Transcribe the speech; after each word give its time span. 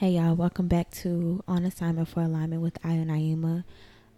Hey 0.00 0.12
y'all, 0.12 0.34
welcome 0.34 0.66
back 0.66 0.90
to 1.02 1.44
On 1.46 1.62
Assignment 1.66 2.08
for 2.08 2.22
Alignment 2.22 2.62
with 2.62 2.80
Ayo 2.80 3.04
Naima. 3.04 3.64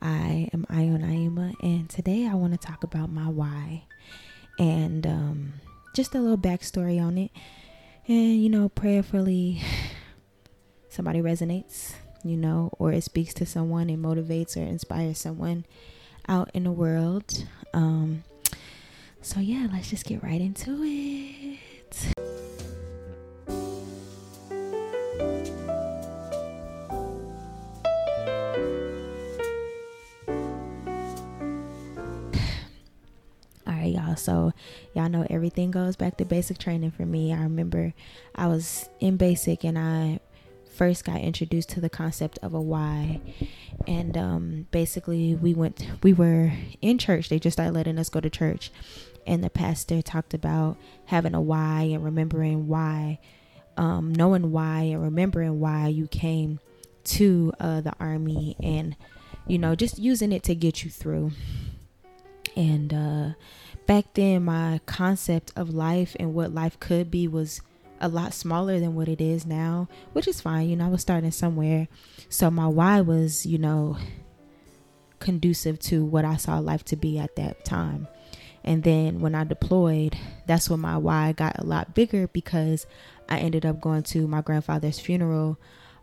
I 0.01 0.49
am 0.53 0.65
Ayo 0.71 0.97
Naima, 0.97 1.57
and 1.61 1.91
today 1.91 2.25
I 2.25 2.35
want 2.35 2.53
to 2.53 2.57
talk 2.57 2.85
about 2.85 3.11
my 3.11 3.29
why 3.29 3.83
and 4.61 5.05
um, 5.05 5.55
just 5.93 6.15
a 6.15 6.21
little 6.21 6.39
backstory 6.39 7.03
on 7.03 7.19
it. 7.19 7.33
And 8.07 8.41
you 8.41 8.49
know, 8.49 8.69
prayerfully, 8.69 9.61
somebody 10.89 11.21
resonates, 11.21 11.95
you 12.23 12.37
know, 12.37 12.71
or 12.79 12.93
it 12.93 13.03
speaks 13.03 13.35
to 13.35 13.45
someone, 13.45 13.91
it 13.91 14.01
motivates 14.01 14.57
or 14.57 14.61
inspires 14.61 15.19
someone 15.19 15.65
out 16.29 16.49
in 16.55 16.63
the 16.63 16.71
world. 16.71 17.45
Um, 17.75 18.23
so, 19.21 19.41
yeah, 19.41 19.67
let's 19.73 19.91
just 19.91 20.07
get 20.07 20.23
right 20.23 20.41
into 20.41 20.79
it. 20.85 22.52
Y'all. 34.13 34.17
So, 34.17 34.53
y'all 34.95 35.09
know 35.09 35.27
everything 35.31 35.71
goes 35.71 35.97
back 35.97 36.17
to 36.19 36.25
basic 36.25 36.59
training 36.59 36.91
for 36.91 37.07
me. 37.07 37.33
I 37.33 37.43
remember 37.43 37.95
I 38.35 38.47
was 38.47 38.89
in 39.01 39.17
basic 39.17 39.65
and 39.65 39.79
I 39.79 40.21
first 40.75 41.05
got 41.05 41.21
introduced 41.21 41.71
to 41.71 41.81
the 41.81 41.91
concept 41.91 42.39
of 42.43 42.55
a 42.55 42.61
why. 42.61 43.21
And 43.87 44.17
um, 44.17 44.67
basically, 44.71 45.35
we 45.35 45.55
went, 45.55 45.87
we 46.03 46.13
were 46.13 46.53
in 46.81 46.99
church. 46.99 47.29
They 47.29 47.39
just 47.39 47.57
started 47.57 47.75
letting 47.75 47.99
us 47.99 48.09
go 48.09 48.21
to 48.21 48.31
church. 48.31 48.71
And 49.27 49.43
the 49.43 49.51
pastor 49.51 50.03
talked 50.03 50.35
about 50.35 50.77
having 51.07 51.35
a 51.35 51.41
why 51.41 51.83
and 51.83 52.05
remembering 52.05 52.67
why, 52.67 53.21
um, 53.77 54.13
knowing 54.13 54.51
why 54.51 54.83
and 54.83 55.03
remembering 55.03 55.61
why 55.61 55.89
you 55.89 56.09
came 56.09 56.59
to 57.05 57.53
uh, 57.61 57.81
the 57.81 57.93
army 58.01 58.57
and, 58.63 58.97
you 59.47 59.59
know, 59.59 59.75
just 59.75 59.99
using 59.99 60.33
it 60.33 60.43
to 60.45 60.55
get 60.55 60.85
you 60.85 60.91
through. 60.91 61.33
And 62.57 62.93
uh, 62.93 63.29
back 63.87 64.15
then 64.15 64.45
my 64.45 64.81
concept 64.87 65.53
of 65.57 65.71
life 65.71 66.17
and 66.19 66.35
what 66.35 66.55
life 66.55 66.79
could 66.81 67.11
be 67.11 67.29
was 67.29 67.61
a 68.01 68.09
lot 68.09 68.35
smaller 68.35 68.81
than 68.81 68.95
what 68.95 69.09
it 69.09 69.21
is 69.21 69.47
now, 69.47 69.89
which 70.13 70.27
is 70.27 70.41
fine. 70.41 70.69
You 70.69 70.77
know, 70.77 70.87
I 70.87 70.89
was 70.89 71.03
starting 71.03 71.31
somewhere. 71.31 71.89
So 72.29 72.51
my 72.51 72.67
why 72.67 73.01
was, 73.01 73.47
you 73.47 73.59
know, 73.59 73.97
conducive 75.21 75.79
to 75.79 76.05
what 76.05 76.25
I 76.25 76.37
saw 76.37 76.59
life 76.59 76.85
to 76.87 76.97
be 76.97 77.19
at 77.19 77.37
that 77.37 77.65
time. 77.65 78.09
And 78.65 78.83
then 78.83 79.21
when 79.21 79.35
I 79.35 79.45
deployed, 79.45 80.17
that's 80.47 80.69
when 80.69 80.81
my 80.81 80.97
why 80.97 81.33
got 81.33 81.59
a 81.59 81.65
lot 81.65 81.95
bigger 81.95 82.29
because 82.29 82.87
I 83.29 83.39
ended 83.39 83.65
up 83.65 83.81
going 83.81 84.03
to 84.05 84.27
my 84.27 84.41
grandfather's 84.41 84.99
funeral 84.99 85.59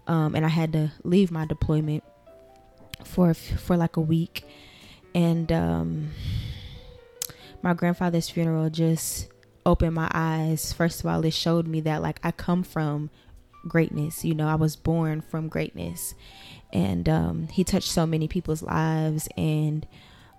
um, 0.07 0.35
and 0.35 0.45
I 0.45 0.49
had 0.49 0.73
to 0.73 0.91
leave 1.03 1.31
my 1.31 1.45
deployment 1.45 2.03
for 3.03 3.33
for 3.33 3.77
like 3.77 3.97
a 3.97 4.01
week. 4.01 4.45
And 5.15 5.51
um, 5.51 6.11
my 7.61 7.73
grandfather's 7.73 8.29
funeral 8.29 8.69
just 8.69 9.27
opened 9.65 9.95
my 9.95 10.09
eyes. 10.13 10.73
First 10.73 10.99
of 11.01 11.05
all, 11.05 11.23
it 11.25 11.33
showed 11.33 11.67
me 11.67 11.81
that 11.81 12.01
like 12.01 12.19
I 12.23 12.31
come 12.31 12.63
from 12.63 13.09
greatness. 13.67 14.23
You 14.23 14.35
know, 14.35 14.47
I 14.47 14.55
was 14.55 14.75
born 14.75 15.21
from 15.21 15.47
greatness. 15.47 16.13
And 16.71 17.09
um, 17.09 17.47
he 17.47 17.63
touched 17.63 17.89
so 17.89 18.05
many 18.05 18.27
people's 18.27 18.61
lives. 18.61 19.27
And, 19.37 19.87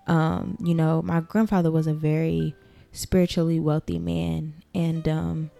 um, 0.07 0.57
you 0.63 0.73
know, 0.73 1.01
my 1.01 1.21
grandfather 1.21 1.71
was 1.71 1.87
a 1.87 1.93
very 1.93 2.55
spiritually 2.91 3.59
wealthy 3.59 3.99
man. 3.99 4.55
And 4.73 5.07
um, 5.07 5.51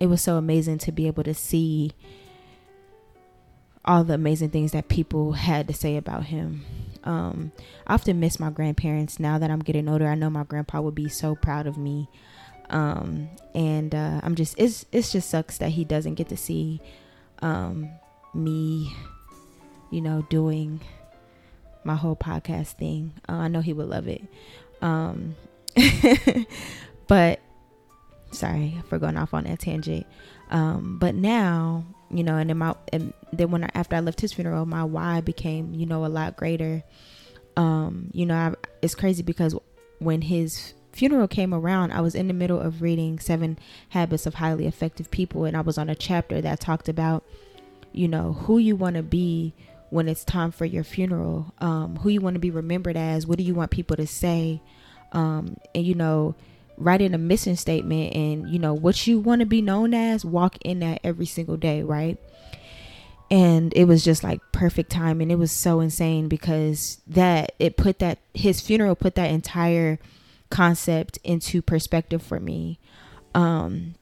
it 0.00 0.06
was 0.06 0.22
so 0.22 0.36
amazing 0.36 0.78
to 0.78 0.92
be 0.92 1.06
able 1.06 1.24
to 1.24 1.34
see 1.34 1.92
all 3.84 4.04
the 4.04 4.14
amazing 4.14 4.50
things 4.50 4.72
that 4.72 4.88
people 4.88 5.32
had 5.32 5.66
to 5.68 5.74
say 5.74 5.96
about 5.96 6.24
him. 6.24 6.64
Um, 7.04 7.52
I 7.86 7.94
often 7.94 8.20
miss 8.20 8.38
my 8.38 8.50
grandparents 8.50 9.18
now 9.18 9.38
that 9.38 9.50
I'm 9.50 9.60
getting 9.60 9.88
older. 9.88 10.06
I 10.06 10.14
know 10.14 10.30
my 10.30 10.44
grandpa 10.44 10.80
would 10.80 10.94
be 10.94 11.08
so 11.08 11.34
proud 11.34 11.66
of 11.66 11.76
me. 11.76 12.08
Um, 12.70 13.28
and 13.54 13.94
uh, 13.94 14.20
I'm 14.22 14.34
just 14.34 14.54
it's 14.58 14.86
it's 14.92 15.12
just 15.12 15.28
sucks 15.28 15.58
that 15.58 15.70
he 15.70 15.84
doesn't 15.84 16.14
get 16.14 16.28
to 16.30 16.36
see 16.36 16.80
um, 17.40 17.90
me, 18.34 18.92
you 19.90 20.00
know, 20.00 20.26
doing 20.30 20.80
my 21.84 21.96
whole 21.96 22.16
podcast 22.16 22.74
thing. 22.74 23.12
Uh, 23.28 23.32
I 23.32 23.48
know 23.48 23.60
he 23.60 23.72
would 23.72 23.88
love 23.88 24.08
it. 24.08 24.22
Um, 24.80 25.36
but 27.06 27.40
sorry 28.30 28.80
for 28.88 28.98
going 28.98 29.16
off 29.16 29.34
on 29.34 29.44
that 29.44 29.60
tangent. 29.60 30.06
Um, 30.52 30.98
but 30.98 31.14
now, 31.14 31.84
you 32.10 32.22
know, 32.22 32.36
and 32.36 32.48
then 32.50 32.58
my 32.58 32.74
and 32.92 33.12
then 33.32 33.50
when 33.50 33.64
I, 33.64 33.70
after 33.74 33.96
I 33.96 34.00
left 34.00 34.20
his 34.20 34.32
funeral, 34.32 34.66
my 34.66 34.84
why 34.84 35.22
became, 35.22 35.74
you 35.74 35.86
know, 35.86 36.04
a 36.04 36.06
lot 36.06 36.36
greater. 36.36 36.84
Um, 37.56 38.10
you 38.12 38.26
know, 38.26 38.34
I, 38.34 38.54
it's 38.82 38.94
crazy 38.94 39.22
because 39.22 39.56
when 39.98 40.22
his 40.22 40.74
funeral 40.92 41.26
came 41.26 41.54
around, 41.54 41.92
I 41.92 42.02
was 42.02 42.14
in 42.14 42.28
the 42.28 42.34
middle 42.34 42.60
of 42.60 42.82
reading 42.82 43.18
Seven 43.18 43.58
Habits 43.88 44.26
of 44.26 44.34
Highly 44.34 44.66
Effective 44.66 45.10
People, 45.10 45.44
and 45.44 45.56
I 45.56 45.62
was 45.62 45.78
on 45.78 45.88
a 45.88 45.94
chapter 45.94 46.40
that 46.42 46.60
talked 46.60 46.88
about, 46.88 47.24
you 47.92 48.06
know, 48.06 48.34
who 48.34 48.58
you 48.58 48.76
want 48.76 48.96
to 48.96 49.02
be 49.02 49.54
when 49.88 50.08
it's 50.08 50.24
time 50.24 50.50
for 50.50 50.64
your 50.64 50.84
funeral, 50.84 51.52
um, 51.58 51.96
who 51.96 52.10
you 52.10 52.20
want 52.20 52.34
to 52.34 52.40
be 52.40 52.50
remembered 52.50 52.96
as, 52.96 53.26
what 53.26 53.38
do 53.38 53.44
you 53.44 53.54
want 53.54 53.70
people 53.70 53.96
to 53.96 54.06
say, 54.06 54.60
um, 55.12 55.56
and 55.74 55.86
you 55.86 55.94
know, 55.94 56.34
writing 56.76 57.14
a 57.14 57.18
mission 57.18 57.56
statement 57.56 58.14
and 58.14 58.48
you 58.50 58.58
know 58.58 58.74
what 58.74 59.06
you 59.06 59.18
want 59.18 59.40
to 59.40 59.46
be 59.46 59.62
known 59.62 59.94
as, 59.94 60.24
walk 60.24 60.56
in 60.62 60.80
that 60.80 61.00
every 61.04 61.26
single 61.26 61.56
day, 61.56 61.82
right? 61.82 62.18
and 63.32 63.72
it 63.74 63.84
was 63.86 64.04
just 64.04 64.22
like 64.22 64.40
perfect 64.52 64.90
time 64.90 65.22
and 65.22 65.32
it 65.32 65.36
was 65.36 65.50
so 65.50 65.80
insane 65.80 66.28
because 66.28 67.00
that 67.06 67.52
it 67.58 67.78
put 67.78 67.98
that 67.98 68.18
his 68.34 68.60
funeral 68.60 68.94
put 68.94 69.14
that 69.14 69.30
entire 69.30 69.98
concept 70.50 71.18
into 71.24 71.62
perspective 71.62 72.22
for 72.22 72.38
me. 72.38 72.78
Um 73.34 73.94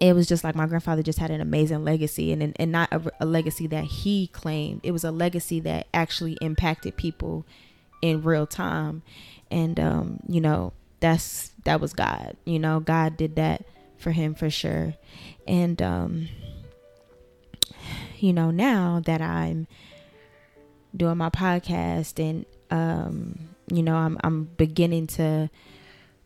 it 0.00 0.14
was 0.14 0.26
just 0.26 0.42
like 0.42 0.54
my 0.54 0.66
grandfather 0.66 1.02
just 1.02 1.18
had 1.18 1.30
an 1.30 1.42
amazing 1.42 1.84
legacy 1.84 2.32
and 2.32 2.54
and 2.58 2.72
not 2.72 2.90
a, 2.92 3.02
a 3.20 3.26
legacy 3.26 3.66
that 3.66 3.84
he 3.84 4.28
claimed. 4.28 4.80
It 4.82 4.92
was 4.92 5.04
a 5.04 5.10
legacy 5.10 5.60
that 5.60 5.86
actually 5.92 6.38
impacted 6.40 6.96
people 6.96 7.44
in 8.00 8.22
real 8.22 8.46
time. 8.46 9.02
And 9.50 9.78
um 9.78 10.20
you 10.26 10.40
know 10.40 10.72
that's 11.00 11.50
that 11.64 11.80
was 11.80 11.92
god 11.92 12.36
you 12.44 12.58
know 12.58 12.80
god 12.80 13.16
did 13.16 13.36
that 13.36 13.64
for 13.98 14.12
him 14.12 14.34
for 14.34 14.50
sure. 14.50 14.94
And 15.46 15.80
um 15.82 16.28
you 18.18 18.32
know, 18.32 18.50
now 18.50 19.02
that 19.04 19.20
I'm 19.20 19.66
doing 20.96 21.18
my 21.18 21.28
podcast 21.28 22.18
and 22.18 22.46
um, 22.70 23.50
you 23.70 23.82
know, 23.82 23.94
I'm 23.94 24.18
I'm 24.24 24.44
beginning 24.44 25.06
to 25.08 25.50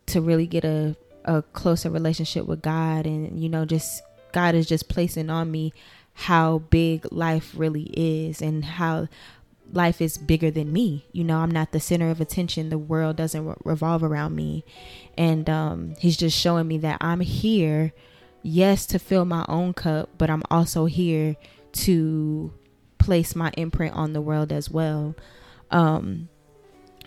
to 0.07 0.21
really 0.21 0.47
get 0.47 0.65
a 0.65 0.97
a 1.25 1.43
closer 1.43 1.91
relationship 1.91 2.47
with 2.47 2.63
God 2.63 3.07
and 3.07 3.43
you 3.43 3.49
know, 3.49 3.65
just 3.65 4.03
God 4.33 4.55
is 4.55 4.67
just 4.67 4.89
placing 4.89 5.31
on 5.31 5.51
me 5.51 5.73
how 6.13 6.59
big 6.59 7.11
life 7.13 7.53
really 7.57 7.91
is 7.95 8.41
and 8.41 8.65
how 8.65 9.09
life 9.73 10.01
is 10.01 10.19
bigger 10.19 10.51
than 10.51 10.73
me. 10.73 11.07
You 11.13 11.25
know, 11.25 11.39
I'm 11.39 11.51
not 11.51 11.73
the 11.73 11.81
center 11.81 12.11
of 12.11 12.21
attention. 12.21 12.71
The 12.71 12.79
world 12.79 13.17
doesn't 13.17 13.45
re- 13.45 13.55
revolve 13.65 14.03
around 14.03 14.35
me. 14.35 14.65
And 15.17 15.49
um, 15.49 15.95
he's 15.99 16.17
just 16.17 16.39
showing 16.39 16.69
me 16.69 16.79
that 16.79 16.99
I'm 17.01 17.21
here, 17.21 17.93
yes, 18.43 18.87
to 18.87 18.99
fill 18.99 19.25
my 19.25 19.45
own 19.49 19.75
cup, 19.75 20.11
but 20.19 20.31
I'm 20.31 20.43
also 20.51 20.87
here 20.87 21.37
to 21.73 22.53
place 22.99 23.35
my 23.35 23.51
imprint 23.57 23.95
on 23.95 24.13
the 24.13 24.21
world 24.21 24.53
as 24.53 24.71
well. 24.71 25.15
Um, 25.71 26.29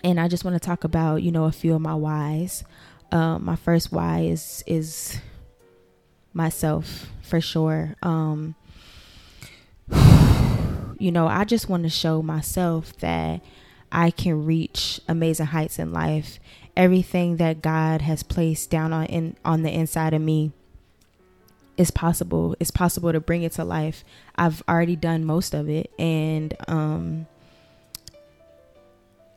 and 0.02 0.20
I 0.20 0.28
just 0.28 0.44
want 0.44 0.54
to 0.54 0.66
talk 0.66 0.84
about, 0.84 1.22
you 1.22 1.32
know, 1.32 1.44
a 1.44 1.52
few 1.52 1.74
of 1.74 1.80
my 1.80 1.94
whys. 1.94 2.64
Um, 3.12 3.44
my 3.44 3.56
first 3.56 3.92
why 3.92 4.20
is 4.20 4.64
is 4.66 5.18
myself 6.32 7.06
for 7.22 7.40
sure. 7.40 7.94
Um, 8.02 8.54
you 10.98 11.12
know, 11.12 11.26
I 11.26 11.44
just 11.44 11.68
want 11.68 11.82
to 11.84 11.90
show 11.90 12.22
myself 12.22 12.96
that 12.98 13.40
I 13.90 14.10
can 14.10 14.44
reach 14.44 15.00
amazing 15.08 15.46
heights 15.46 15.78
in 15.78 15.92
life. 15.92 16.40
Everything 16.76 17.36
that 17.36 17.62
God 17.62 18.02
has 18.02 18.22
placed 18.24 18.70
down 18.70 18.92
on 18.92 19.06
in 19.06 19.36
on 19.44 19.62
the 19.62 19.70
inside 19.72 20.12
of 20.14 20.20
me 20.20 20.52
is 21.76 21.90
possible. 21.90 22.56
It's 22.58 22.70
possible 22.70 23.12
to 23.12 23.20
bring 23.20 23.42
it 23.42 23.52
to 23.52 23.64
life. 23.64 24.04
I've 24.36 24.62
already 24.68 24.96
done 24.96 25.24
most 25.24 25.54
of 25.54 25.68
it 25.68 25.92
and 25.98 26.54
um 26.68 27.26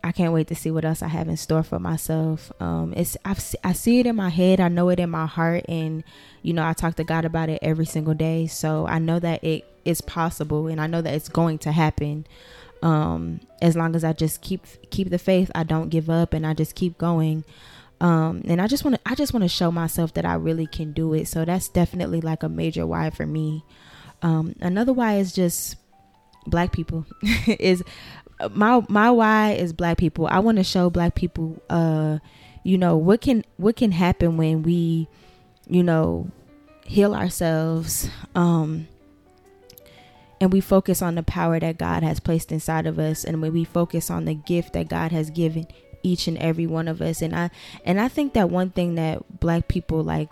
i 0.04 0.12
can't 0.12 0.32
wait 0.32 0.48
to 0.48 0.56
see 0.56 0.72
what 0.72 0.86
else 0.86 1.02
i 1.02 1.08
have 1.08 1.28
in 1.28 1.36
store 1.38 1.64
for 1.64 1.80
myself. 1.80 2.52
Um 2.60 2.94
it's 2.96 3.18
I've, 3.26 3.44
i 3.64 3.74
see 3.74 4.00
it 4.00 4.06
in 4.06 4.16
my 4.16 4.30
head 4.30 4.60
i 4.60 4.68
know 4.68 4.90
it 4.90 5.00
in 5.00 5.10
my 5.10 5.26
heart 5.26 5.66
and 5.68 6.04
you 6.42 6.54
know 6.54 6.66
i 6.66 6.74
talk 6.74 6.96
to 6.96 7.04
god 7.04 7.26
about 7.26 7.50
it 7.50 7.60
every 7.62 7.86
single 7.86 8.14
day. 8.16 8.48
So 8.48 8.88
i 8.88 8.98
know 9.00 9.20
that 9.20 9.44
it 9.44 9.66
is 9.88 10.02
possible 10.02 10.68
and 10.68 10.82
i 10.82 10.88
know 10.88 11.02
that 11.02 11.14
it's 11.14 11.30
going 11.30 11.58
to 11.58 11.72
happen 11.72 12.26
um 12.84 13.40
as 13.62 13.76
long 13.76 13.96
as 13.96 14.04
i 14.04 14.14
just 14.14 14.42
keep 14.42 14.66
keep 14.92 15.10
the 15.10 15.18
faith 15.18 15.50
i 15.56 15.64
don't 15.64 15.90
give 15.90 16.10
up 16.10 16.34
and 16.34 16.46
i 16.46 16.54
just 16.54 16.76
keep 16.76 16.98
going 16.98 17.44
um 18.02 18.44
and 18.46 18.62
i 18.62 18.68
just 18.68 18.84
want 18.84 18.96
to 18.96 19.02
i 19.06 19.16
just 19.16 19.34
want 19.34 19.44
to 19.44 19.50
show 19.50 19.72
myself 19.72 20.14
that 20.14 20.26
i 20.26 20.34
really 20.36 20.68
can 20.68 20.92
do 20.92 21.14
it 21.14 21.28
so 21.28 21.44
that's 21.46 21.70
definitely 21.70 22.22
like 22.22 22.44
a 22.44 22.50
major 22.50 22.86
why 22.86 23.10
for 23.10 23.26
me 23.26 23.64
Um, 24.22 24.56
another 24.60 24.94
why 24.94 25.18
is 25.18 25.32
just 25.32 25.76
black 26.46 26.72
people. 26.72 27.06
is 27.48 27.84
my 28.52 28.84
my 28.90 29.12
why 29.12 29.52
is 29.54 29.74
black 29.74 29.98
people. 29.98 30.28
I 30.28 30.40
want 30.40 30.58
to 30.58 30.64
show 30.64 30.90
black 30.90 31.16
people, 31.16 31.62
uh, 31.70 32.20
you 32.64 32.78
know, 32.78 32.98
what 32.98 33.22
can 33.22 33.44
what 33.58 33.76
can 33.76 33.92
happen 33.92 34.38
when 34.38 34.64
we, 34.64 35.08
you 35.68 35.84
know, 35.84 36.30
heal 36.86 37.14
ourselves. 37.14 38.10
Um, 38.36 38.88
and 40.40 40.54
we 40.54 40.62
focus 40.62 41.02
on 41.02 41.16
the 41.16 41.24
power 41.24 41.60
that 41.60 41.78
God 41.78 42.04
has 42.04 42.20
placed 42.20 42.52
inside 42.52 42.86
of 42.86 43.00
us 43.00 43.24
and 43.24 43.42
when 43.42 43.54
we 43.54 43.64
focus 43.64 44.10
on 44.10 44.26
the 44.26 44.34
gift 44.36 44.74
that 44.74 44.88
God 44.88 45.12
has 45.12 45.30
given 45.30 45.68
each 46.04 46.28
and 46.28 46.38
every 46.38 46.68
one 46.68 46.88
of 46.88 47.02
us 47.02 47.22
and 47.22 47.36
I 47.36 47.50
and 47.84 48.00
I 48.00 48.08
think 48.08 48.34
that 48.34 48.50
one 48.50 48.70
thing 48.70 48.96
that 48.96 49.40
black 49.40 49.68
people 49.68 50.04
like 50.04 50.32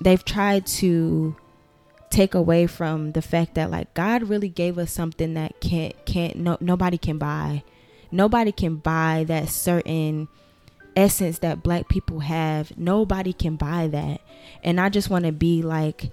they've 0.00 0.24
tried 0.24 0.66
to 0.66 1.36
take 2.12 2.34
away 2.34 2.66
from 2.66 3.12
the 3.12 3.22
fact 3.22 3.54
that 3.54 3.70
like 3.70 3.92
God 3.94 4.24
really 4.24 4.50
gave 4.50 4.78
us 4.78 4.92
something 4.92 5.34
that 5.34 5.60
can't 5.60 5.94
can't 6.04 6.36
no 6.36 6.58
nobody 6.60 6.98
can 6.98 7.18
buy. 7.18 7.64
Nobody 8.10 8.52
can 8.52 8.76
buy 8.76 9.24
that 9.28 9.48
certain 9.48 10.28
essence 10.94 11.38
that 11.38 11.62
black 11.62 11.88
people 11.88 12.20
have. 12.20 12.76
Nobody 12.76 13.32
can 13.32 13.56
buy 13.56 13.88
that. 13.88 14.20
And 14.62 14.78
I 14.78 14.90
just 14.90 15.08
want 15.08 15.24
to 15.24 15.32
be 15.32 15.62
like 15.62 16.10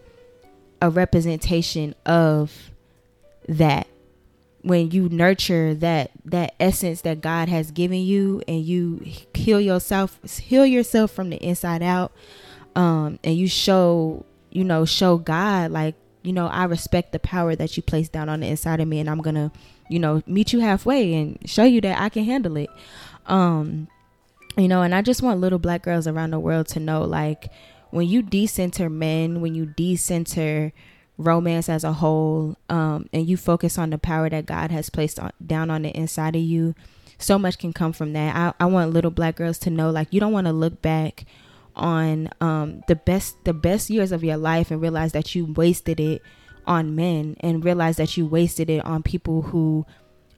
a 0.81 0.89
representation 0.89 1.93
of 2.05 2.71
that 3.49 3.87
when 4.61 4.91
you 4.91 5.09
nurture 5.09 5.73
that 5.73 6.11
that 6.25 6.53
essence 6.59 7.01
that 7.01 7.21
God 7.21 7.49
has 7.49 7.71
given 7.71 7.99
you 7.99 8.41
and 8.47 8.61
you 8.63 9.03
heal 9.33 9.59
yourself 9.59 10.19
heal 10.23 10.65
yourself 10.65 11.11
from 11.11 11.29
the 11.29 11.37
inside 11.37 11.81
out 11.81 12.11
um 12.75 13.19
and 13.23 13.35
you 13.35 13.47
show 13.47 14.25
you 14.51 14.63
know 14.63 14.85
show 14.85 15.17
God 15.17 15.71
like 15.71 15.95
you 16.21 16.33
know 16.33 16.47
I 16.47 16.65
respect 16.65 17.11
the 17.11 17.19
power 17.19 17.55
that 17.55 17.75
you 17.77 17.83
place 17.83 18.09
down 18.09 18.29
on 18.29 18.41
the 18.41 18.47
inside 18.47 18.79
of 18.79 18.87
me 18.87 18.99
and 18.99 19.09
I'm 19.09 19.21
going 19.21 19.35
to 19.35 19.51
you 19.89 19.97
know 19.97 20.21
meet 20.27 20.53
you 20.53 20.59
halfway 20.59 21.13
and 21.15 21.39
show 21.49 21.63
you 21.63 21.81
that 21.81 21.99
I 21.99 22.09
can 22.09 22.25
handle 22.25 22.57
it. 22.57 22.69
Um 23.25 23.87
you 24.57 24.67
know 24.67 24.81
and 24.81 24.93
I 24.93 25.01
just 25.01 25.21
want 25.21 25.39
little 25.39 25.59
black 25.59 25.83
girls 25.83 26.05
around 26.05 26.31
the 26.31 26.39
world 26.39 26.67
to 26.69 26.79
know 26.79 27.03
like 27.03 27.49
when 27.91 28.07
you 28.07 28.21
decenter 28.21 28.89
men 28.89 29.41
when 29.41 29.55
you 29.55 29.65
decenter 29.65 30.73
romance 31.19 31.69
as 31.69 31.83
a 31.83 31.93
whole 31.93 32.57
um, 32.69 33.07
and 33.13 33.27
you 33.27 33.37
focus 33.37 33.77
on 33.77 33.91
the 33.91 33.97
power 33.97 34.29
that 34.29 34.45
god 34.45 34.71
has 34.71 34.89
placed 34.89 35.19
on, 35.19 35.31
down 35.45 35.69
on 35.69 35.83
the 35.83 35.95
inside 35.95 36.35
of 36.35 36.41
you 36.41 36.73
so 37.19 37.37
much 37.37 37.57
can 37.57 37.73
come 37.73 37.93
from 37.93 38.13
that. 38.13 38.35
I, 38.35 38.63
I 38.63 38.65
want 38.65 38.93
little 38.93 39.11
black 39.11 39.35
girls 39.35 39.59
to 39.59 39.69
know 39.69 39.91
like 39.91 40.07
you 40.11 40.19
don't 40.19 40.33
want 40.33 40.47
to 40.47 40.53
look 40.53 40.81
back 40.81 41.25
on 41.75 42.29
um, 42.41 42.81
the 42.87 42.95
best 42.95 43.35
the 43.43 43.53
best 43.53 43.89
years 43.89 44.11
of 44.11 44.23
your 44.23 44.37
life 44.37 44.71
and 44.71 44.81
realize 44.81 45.11
that 45.11 45.35
you 45.35 45.45
wasted 45.45 45.99
it 45.99 46.21
on 46.65 46.95
men 46.95 47.35
and 47.41 47.63
realize 47.63 47.97
that 47.97 48.17
you 48.17 48.25
wasted 48.25 48.69
it 48.69 48.83
on 48.85 49.03
people 49.03 49.43
who 49.43 49.85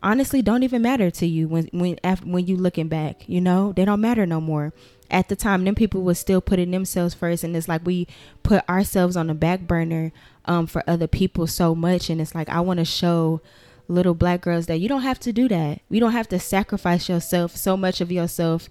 honestly 0.04 0.42
don't 0.42 0.63
even 0.63 0.81
matter 0.81 1.12
to 1.12 1.25
you 1.25 1.48
when 1.48 1.69
when 1.72 1.98
after, 2.04 2.25
when 2.25 2.45
you 2.45 2.57
looking 2.57 2.88
back 2.88 3.28
you 3.30 3.39
know? 3.39 3.72
They 3.74 3.86
don't 3.86 4.01
matter 4.01 4.25
no 4.25 4.42
more. 4.42 4.74
At 5.10 5.30
the 5.30 5.36
time 5.36 5.63
them 5.63 5.75
people 5.75 6.01
was 6.01 6.19
still 6.19 6.42
putting 6.42 6.72
themselves 6.72 7.13
first 7.13 7.44
and 7.44 7.56
it's 7.56 7.68
like 7.68 7.86
we 7.86 8.07
put 8.44 8.68
ourselves 8.68 9.16
on 9.16 9.28
the 9.28 9.33
back 9.36 9.62
burner 9.62 10.12
um, 10.45 10.67
for 10.67 10.83
other 10.88 11.07
people 11.07 11.47
so 11.47 11.75
much. 11.75 12.09
And 12.09 12.21
it's 12.21 12.35
like 12.35 12.49
i 12.49 12.59
want 12.59 12.79
to 12.79 12.85
show 12.85 13.41
little 13.88 14.13
black 14.13 14.41
girls 14.41 14.67
that 14.67 14.79
you 14.79 14.88
don't 14.88 15.01
have 15.01 15.19
to 15.19 15.33
do 15.33 15.47
that. 15.49 15.81
You 15.89 15.99
don't 15.99 16.13
have 16.13 16.29
to 16.29 16.39
sacrifice 16.39 17.09
yourself 17.09 17.55
so 17.55 17.75
much 17.75 18.01
of 18.01 18.11
yourself 18.11 18.69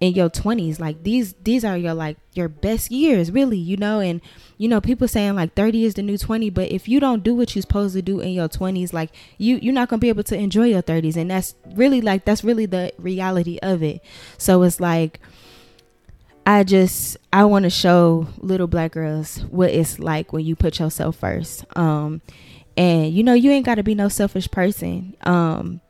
in 0.00 0.14
your 0.14 0.28
20s 0.28 0.80
like 0.80 1.04
these 1.04 1.32
these 1.44 1.64
are 1.64 1.76
your 1.76 1.94
like 1.94 2.16
your 2.32 2.48
best 2.48 2.90
years 2.90 3.30
really 3.30 3.56
you 3.56 3.76
know? 3.76 4.00
And 4.00 4.20
you 4.58 4.66
know 4.66 4.80
people 4.80 5.06
saying 5.06 5.36
like 5.36 5.54
30 5.54 5.84
is 5.84 5.94
the 5.94 6.02
new 6.02 6.18
20 6.18 6.50
but 6.50 6.72
if 6.72 6.88
you 6.88 6.98
don't 6.98 7.22
do 7.22 7.36
what 7.36 7.54
you're 7.54 7.62
supposed 7.62 7.94
to 7.94 8.02
do 8.02 8.18
in 8.18 8.30
your 8.32 8.48
20s 8.48 8.92
like 8.92 9.10
you 9.38 9.60
you're 9.62 9.72
not 9.72 9.88
gonna 9.88 10.00
be 10.00 10.08
able 10.08 10.24
to 10.24 10.36
enjoy 10.36 10.66
your 10.66 10.82
30s 10.82 11.16
and 11.16 11.30
that's 11.30 11.54
really 11.76 12.00
like 12.00 12.24
that's 12.24 12.42
really 12.42 12.66
the 12.66 12.92
reality 12.98 13.60
of 13.62 13.80
it. 13.80 14.02
So 14.38 14.64
it's 14.64 14.80
like 14.80 15.20
I 16.46 16.64
just 16.64 17.16
I 17.32 17.44
want 17.44 17.64
to 17.64 17.70
show 17.70 18.26
little 18.38 18.66
black 18.66 18.92
girls 18.92 19.38
what 19.44 19.70
it's 19.70 19.98
like 19.98 20.32
when 20.32 20.44
you 20.44 20.56
put 20.56 20.78
yourself 20.78 21.16
first. 21.16 21.64
Um, 21.76 22.20
and 22.76 23.12
you 23.12 23.22
know 23.22 23.34
you 23.34 23.50
ain't 23.50 23.66
got 23.66 23.76
to 23.76 23.82
be 23.82 23.94
no 23.94 24.08
selfish 24.08 24.50
person. 24.50 25.16
Um, 25.22 25.80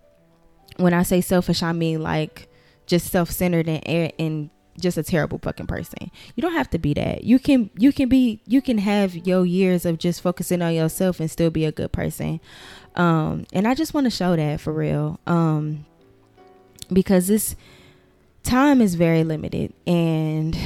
when 0.76 0.92
I 0.94 1.02
say 1.02 1.20
selfish, 1.20 1.62
I 1.62 1.72
mean 1.72 2.02
like 2.02 2.48
just 2.86 3.10
self-centered 3.10 3.68
and 3.68 4.12
and 4.18 4.50
just 4.78 4.96
a 4.96 5.02
terrible 5.02 5.38
fucking 5.38 5.66
person. 5.66 6.10
You 6.34 6.42
don't 6.42 6.54
have 6.54 6.70
to 6.70 6.78
be 6.78 6.94
that. 6.94 7.24
You 7.24 7.38
can 7.38 7.70
you 7.78 7.92
can 7.92 8.08
be 8.08 8.40
you 8.46 8.60
can 8.60 8.78
have 8.78 9.14
your 9.14 9.46
years 9.46 9.84
of 9.86 9.98
just 9.98 10.20
focusing 10.20 10.62
on 10.62 10.74
yourself 10.74 11.20
and 11.20 11.30
still 11.30 11.50
be 11.50 11.64
a 11.64 11.72
good 11.72 11.92
person. 11.92 12.40
Um, 12.96 13.46
and 13.52 13.66
I 13.66 13.74
just 13.74 13.94
want 13.94 14.04
to 14.04 14.10
show 14.10 14.36
that 14.36 14.60
for 14.60 14.72
real. 14.72 15.18
Um, 15.26 15.86
because 16.92 17.28
this 17.28 17.56
time 18.42 18.80
is 18.80 18.94
very 18.94 19.24
limited 19.24 19.72
and 19.86 20.56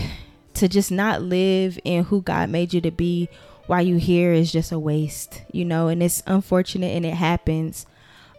to 0.55 0.69
just 0.69 0.91
not 0.91 1.23
live 1.23 1.79
in 1.85 2.05
who 2.05 2.23
God 2.23 2.49
made 2.51 2.73
you 2.73 2.81
to 2.81 2.91
be 2.91 3.29
while 3.67 3.83
you 3.83 3.97
here 3.97 4.33
is 4.33 4.53
just 4.53 4.73
a 4.73 4.79
waste, 4.79 5.43
you 5.53 5.65
know, 5.65 5.89
and 5.89 6.03
it's 6.03 6.23
unfortunate 6.27 6.95
and 6.97 7.05
it 7.05 7.15
happens 7.15 7.87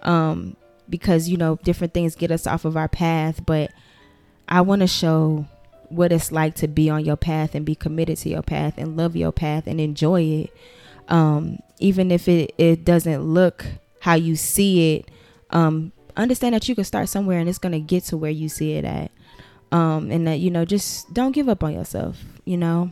um 0.04 0.56
because 0.90 1.28
you 1.28 1.36
know 1.36 1.58
different 1.64 1.94
things 1.94 2.16
get 2.16 2.32
us 2.32 2.48
off 2.48 2.66
of 2.66 2.78
our 2.78 2.88
path, 2.88 3.46
but 3.46 3.72
I 4.48 4.62
want 4.62 4.82
to 4.82 4.88
show 4.88 5.46
what 5.90 6.12
it's 6.12 6.32
like 6.32 6.56
to 6.56 6.68
be 6.68 6.90
on 6.90 7.04
your 7.04 7.16
path 7.18 7.56
and 7.56 7.66
be 7.66 7.76
committed 7.76 8.18
to 8.20 8.30
your 8.30 8.42
path 8.42 8.76
and 8.78 8.98
love 8.98 9.16
your 9.16 9.32
path 9.32 9.68
and 9.68 9.80
enjoy 9.82 10.22
it. 10.22 10.54
Um 11.08 11.60
even 11.80 12.12
if 12.12 12.28
it 12.28 12.54
it 12.58 12.86
doesn't 12.86 13.22
look 13.22 13.66
how 14.02 14.16
you 14.16 14.36
see 14.36 14.96
it, 14.96 15.12
um 15.52 15.92
understand 16.16 16.56
that 16.56 16.68
you 16.68 16.76
can 16.76 16.84
start 16.84 17.10
somewhere 17.10 17.40
and 17.40 17.48
it's 17.48 17.60
going 17.60 17.74
to 17.74 17.80
get 17.80 18.04
to 18.04 18.18
where 18.18 18.32
you 18.32 18.50
see 18.50 18.74
it 18.74 18.84
at 18.84 19.12
um 19.72 20.12
and 20.12 20.28
that 20.28 20.40
you 20.40 20.50
know 20.50 20.66
just 20.66 21.12
don't 21.14 21.32
give 21.32 21.50
up 21.50 21.64
on 21.64 21.74
yourself 21.74 22.18
you 22.46 22.58
know 22.58 22.92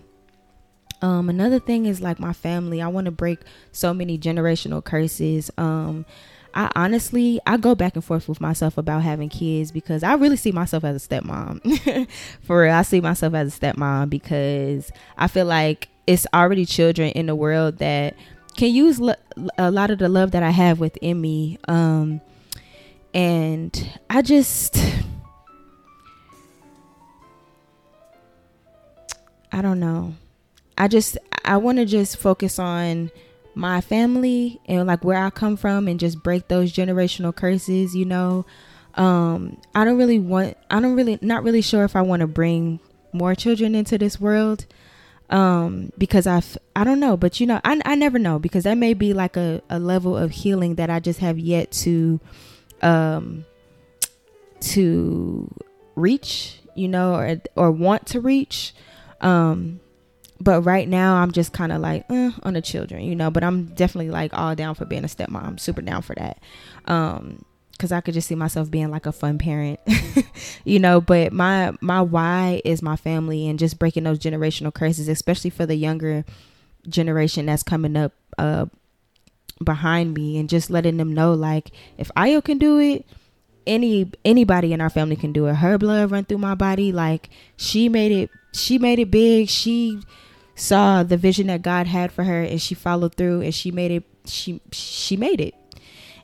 um 1.02 1.30
another 1.30 1.60
thing 1.60 1.86
is 1.86 2.02
like 2.02 2.20
my 2.20 2.34
family 2.34 2.82
i 2.82 2.88
want 2.88 3.06
to 3.06 3.12
break 3.12 3.40
so 3.72 3.94
many 3.94 4.18
generational 4.18 4.84
curses 4.84 5.50
um 5.58 6.06
I 6.56 6.72
honestly 6.74 7.42
I 7.46 7.58
go 7.58 7.76
back 7.76 7.96
and 7.96 8.04
forth 8.04 8.30
with 8.30 8.40
myself 8.40 8.78
about 8.78 9.04
having 9.04 9.28
kids 9.28 9.72
because 9.72 10.04
I 10.04 10.14
really 10.14 10.38
see 10.38 10.54
myself 10.54 10.86
as 10.86 11.06
a 11.06 11.08
stepmom. 11.08 12.08
For 12.42 12.62
real, 12.62 12.74
I 12.74 12.82
see 12.84 13.02
myself 13.02 13.34
as 13.34 13.56
a 13.56 13.60
stepmom 13.60 14.10
because 14.10 14.90
I 15.18 15.28
feel 15.28 15.46
like 15.46 15.90
it's 16.08 16.26
already 16.34 16.66
children 16.66 17.10
in 17.10 17.26
the 17.26 17.36
world 17.36 17.80
that 17.80 18.16
can 18.56 18.74
use 18.74 19.02
lo- 19.02 19.16
a 19.58 19.70
lot 19.70 19.92
of 19.92 20.00
the 20.00 20.08
love 20.08 20.32
that 20.32 20.44
I 20.44 20.52
have 20.52 20.80
within 20.80 21.20
me. 21.20 21.58
Um, 21.68 22.22
and 23.14 24.00
I 24.10 24.22
just 24.22 24.78
I 29.56 29.62
don't 29.62 29.80
know. 29.80 30.14
I 30.78 30.90
just 30.90 31.18
I 31.46 31.56
want 31.56 31.78
to 31.78 31.86
just 31.86 32.18
focus 32.18 32.60
on 32.60 33.10
my 33.56 33.80
family 33.80 34.60
and 34.66 34.86
like 34.86 35.06
where 35.06 35.18
I 35.18 35.30
come 35.30 35.56
from 35.56 35.88
and 35.88 35.98
just 35.98 36.22
break 36.22 36.50
those 36.50 36.74
generational 36.74 37.34
curses, 37.34 37.96
you 37.96 38.04
know. 38.04 38.46
Um 38.96 39.58
I 39.74 39.86
don't 39.86 39.98
really 39.98 40.20
want 40.20 40.58
I 40.70 40.82
don't 40.82 40.96
really 40.96 41.18
not 41.22 41.44
really 41.44 41.62
sure 41.62 41.86
if 41.86 41.96
I 41.96 42.02
want 42.02 42.20
to 42.20 42.28
bring 42.28 42.82
more 43.14 43.34
children 43.34 43.76
into 43.76 43.98
this 43.98 44.20
world 44.20 44.66
um 45.30 45.92
because 45.98 46.28
i've 46.28 46.56
i 46.76 46.84
don't 46.84 47.00
know 47.00 47.18
but 47.18 47.40
you 47.40 47.48
know 47.48 47.60
I, 47.64 47.82
I 47.84 47.96
never 47.96 48.20
know 48.20 48.38
because 48.38 48.66
that 48.66 48.76
may 48.76 48.94
be 48.94 49.14
like 49.14 49.38
a, 49.38 49.62
a 49.72 49.80
level 49.80 50.16
of 50.16 50.30
healing 50.30 50.76
that 50.76 50.92
i 50.92 51.00
just 51.00 51.20
have 51.20 51.40
yet 51.40 51.72
to 51.72 52.20
um 52.84 53.44
to 54.60 55.50
reach 55.96 56.60
you 56.76 56.88
know 56.88 57.16
or 57.16 57.42
or 57.56 57.72
want 57.72 58.06
to 58.08 58.22
reach 58.22 58.76
um, 59.22 59.80
but 60.40 60.62
right 60.62 60.88
now 60.88 61.16
I'm 61.16 61.32
just 61.32 61.54
kind 61.54 61.72
of 61.72 61.82
like 61.82 62.06
eh, 62.10 62.32
on 62.44 62.54
the 62.54 62.62
children, 62.62 63.04
you 63.04 63.16
know. 63.16 63.32
But 63.32 63.44
I'm 63.44 63.66
definitely 63.68 64.12
like 64.12 64.34
all 64.34 64.56
down 64.56 64.76
for 64.76 64.86
being 64.86 65.04
a 65.04 65.08
stepmom. 65.08 65.44
I'm 65.44 65.58
super 65.58 65.82
down 65.82 66.02
for 66.02 66.16
that. 66.16 66.40
Um, 66.86 67.46
because 67.72 67.92
I 67.92 68.00
could 68.00 68.14
just 68.14 68.30
see 68.30 68.36
myself 68.36 68.72
being 68.72 68.90
like 68.90 69.06
a 69.06 69.12
fun 69.12 69.38
parent, 69.38 69.80
you 70.64 70.80
know. 70.80 71.02
But 71.02 71.34
my 71.34 71.74
my 71.82 72.02
why 72.02 72.62
is 72.64 72.82
my 72.82 72.96
family 72.96 73.48
and 73.48 73.60
just 73.60 73.80
breaking 73.80 74.04
those 74.04 74.20
generational 74.20 74.74
curses, 74.74 75.08
especially 75.08 75.50
for 75.50 75.66
the 75.66 75.76
younger 75.76 76.26
generation 76.88 77.48
that's 77.48 77.64
coming 77.64 77.98
up 77.98 78.14
uh 78.38 78.68
behind 79.64 80.14
me, 80.14 80.38
and 80.38 80.50
just 80.50 80.70
letting 80.70 80.98
them 80.98 81.14
know 81.14 81.34
like 81.34 81.72
if 81.98 82.10
Ayo 82.16 82.44
can 82.44 82.58
do 82.58 82.80
it, 82.80 83.06
any 83.68 84.12
anybody 84.24 84.74
in 84.74 84.82
our 84.82 84.90
family 84.90 85.16
can 85.16 85.34
do 85.34 85.48
it. 85.48 85.56
Her 85.56 85.78
blood 85.78 86.12
run 86.12 86.26
through 86.26 86.38
my 86.40 86.56
body, 86.56 86.92
like 86.92 87.30
she 87.58 87.90
made 87.90 88.12
it 88.12 88.30
she 88.56 88.78
made 88.78 89.00
it 89.00 89.12
big. 89.12 89.50
She 89.50 90.02
saw 90.56 91.04
the 91.04 91.18
vision 91.18 91.48
that 91.48 91.62
God 91.62 91.88
had 91.88 92.12
for 92.12 92.24
her 92.24 92.42
and 92.42 92.62
she 92.62 92.76
followed 92.76 93.16
through 93.16 93.42
and 93.42 93.54
she 93.54 93.72
made 93.72 93.92
it 93.92 94.04
she 94.26 94.62
she 94.72 95.18
made 95.18 95.42
it. 95.42 95.56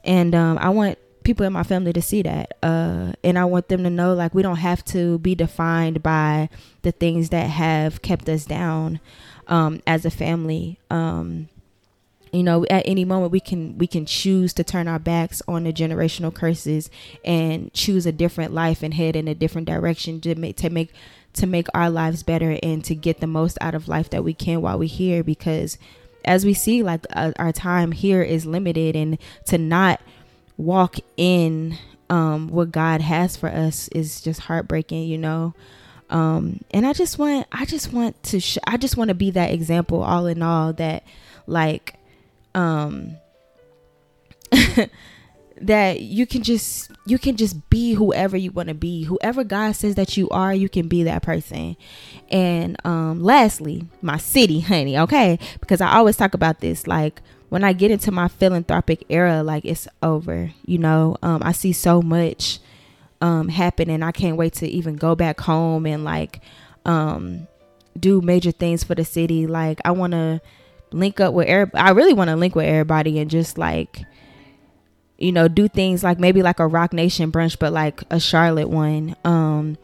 And 0.03 0.33
um, 0.33 0.57
I 0.59 0.69
want 0.69 0.97
people 1.23 1.45
in 1.45 1.53
my 1.53 1.63
family 1.63 1.93
to 1.93 2.01
see 2.01 2.21
that. 2.23 2.57
Uh, 2.63 3.13
and 3.23 3.38
I 3.38 3.45
want 3.45 3.67
them 3.67 3.83
to 3.83 3.89
know 3.89 4.13
like 4.13 4.33
we 4.33 4.41
don't 4.41 4.57
have 4.57 4.83
to 4.85 5.19
be 5.19 5.35
defined 5.35 6.01
by 6.01 6.50
the 6.81 6.91
things 6.91 7.29
that 7.29 7.50
have 7.50 8.01
kept 8.01 8.27
us 8.27 8.45
down 8.45 9.00
um, 9.47 9.81
as 9.85 10.05
a 10.05 10.11
family. 10.11 10.79
Um, 10.89 11.50
you 12.31 12.43
know 12.43 12.65
at 12.69 12.83
any 12.88 13.03
moment 13.03 13.31
we 13.31 13.39
can 13.39 13.77
we 13.77 13.88
can 13.88 14.05
choose 14.05 14.53
to 14.53 14.63
turn 14.63 14.88
our 14.88 15.00
backs 15.00 15.41
on 15.47 15.65
the 15.65 15.73
generational 15.73 16.33
curses 16.33 16.89
and 17.25 17.73
choose 17.73 18.05
a 18.05 18.11
different 18.11 18.53
life 18.53 18.83
and 18.83 18.93
head 18.93 19.15
in 19.15 19.27
a 19.27 19.35
different 19.35 19.67
direction 19.67 20.21
to 20.21 20.35
make 20.35 20.55
to 20.55 20.69
make 20.69 20.91
to 21.33 21.47
make 21.47 21.67
our 21.73 21.89
lives 21.89 22.23
better 22.23 22.57
and 22.61 22.83
to 22.85 22.95
get 22.95 23.19
the 23.19 23.27
most 23.27 23.57
out 23.61 23.75
of 23.75 23.88
life 23.88 24.09
that 24.09 24.23
we 24.23 24.33
can 24.33 24.61
while 24.61 24.77
we're 24.77 24.88
here. 24.88 25.23
Because 25.23 25.77
as 26.25 26.45
we 26.45 26.53
see 26.53 26.83
like 26.83 27.05
uh, 27.13 27.31
our 27.38 27.51
time 27.51 27.91
here 27.91 28.21
is 28.21 28.45
limited 28.45 28.95
and 28.95 29.17
to 29.45 29.57
not 29.57 30.01
walk 30.57 30.97
in 31.17 31.77
um, 32.09 32.50
what 32.50 32.71
God 32.71 33.01
has 33.01 33.38
for 33.38 33.50
us 33.50 33.88
is 33.89 34.21
just 34.21 34.41
heartbreaking 34.41 35.07
you 35.07 35.17
know? 35.17 35.53
Um, 36.09 36.59
and 36.71 36.85
I 36.85 36.91
just 36.91 37.17
want 37.17 37.47
I 37.51 37.65
just 37.65 37.93
want 37.93 38.21
to 38.23 38.39
sh- 38.41 38.57
I 38.67 38.75
just 38.75 38.97
want 38.97 39.07
to 39.07 39.15
be 39.15 39.31
that 39.31 39.51
example 39.51 40.03
all 40.03 40.27
in 40.27 40.43
all 40.43 40.73
that 40.73 41.03
like 41.47 41.95
um 42.55 43.17
that 45.62 46.01
you 46.01 46.25
can 46.25 46.43
just 46.43 46.91
you 47.05 47.17
can 47.17 47.38
just 47.38 47.70
be 47.70 47.93
whoever 47.93 48.36
you 48.36 48.51
want 48.51 48.70
to 48.70 48.75
be. 48.75 49.03
Whoever 49.03 49.43
god 49.43 49.74
says 49.74 49.96
that 49.96 50.17
you 50.17 50.29
are 50.29 50.53
you 50.53 50.70
can 50.70 50.88
be 50.88 51.03
that 51.03 51.22
person. 51.22 51.77
And 52.29 52.77
um 52.86 53.22
lastly 53.22 53.86
my 54.01 54.17
city 54.17 54.60
honey 54.60 54.98
okay? 54.98 55.39
Because 55.60 55.81
i 55.81 55.96
always 55.96 56.17
talk 56.17 56.34
about 56.34 56.60
this 56.60 56.88
like 56.88 57.22
when 57.50 57.63
i 57.63 57.74
get 57.74 57.91
into 57.91 58.12
my 58.12 58.27
philanthropic 58.27 59.03
era 59.10 59.43
like 59.43 59.65
it's 59.65 59.88
over 60.01 60.51
you 60.65 60.77
know? 60.77 61.17
Um 61.22 61.41
i 61.43 61.51
see 61.51 61.74
so 61.74 62.01
much 62.01 62.60
um 63.22 63.50
happen 63.50 63.89
and 63.89 64.03
i 64.03 64.12
can't 64.12 64.38
wait 64.38 64.53
to 64.53 64.67
even 64.67 64.96
go 64.96 65.15
back 65.15 65.39
home 65.41 65.86
and 65.86 66.03
like 66.03 66.41
um 66.86 67.48
do 68.00 68.22
major 68.22 68.51
things 68.51 68.84
for 68.84 68.96
the 68.96 69.05
city. 69.05 69.46
Like 69.48 69.79
i 69.86 69.91
want 69.91 70.13
to 70.13 70.41
link 70.91 71.19
up 71.19 71.33
with 71.33 71.48
everybody. 71.48 71.83
I 71.83 71.91
really 71.91 72.13
want 72.13 72.29
to 72.29 72.36
link 72.36 72.55
with 72.55 72.65
everybody 72.65 73.19
and 73.19 73.29
just 73.29 73.57
like, 73.57 74.03
you 75.17 75.31
know, 75.31 75.48
do 75.48 75.67
things 75.67 76.03
like 76.03 76.19
maybe 76.19 76.41
like 76.41 76.60
a 76.60 76.67
Roc 76.67 76.93
Nation 76.93 77.31
brunch, 77.31 77.60
but 77.60 77.74
like 77.74 78.03
a 78.10 78.19
Charlotte 78.19 78.69
one. 78.69 79.15
Um, 79.24 79.77